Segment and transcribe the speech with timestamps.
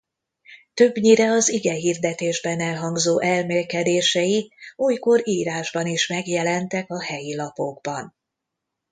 [0.73, 8.15] Többnyire az igehirdetésben elhangzó elmélkedései olykor írásban is megjelentek a helyi lapokban.